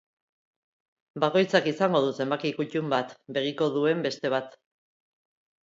[1.23, 4.59] Bakoitzak izango du zenbaki kuttun bat, begiko duen beste bat.